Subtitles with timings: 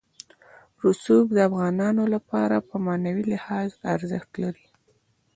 [0.83, 4.65] رسوب د افغانانو لپاره په معنوي لحاظ ارزښت لري.